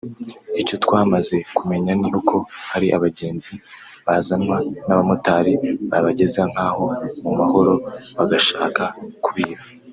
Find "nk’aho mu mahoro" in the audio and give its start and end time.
6.51-7.73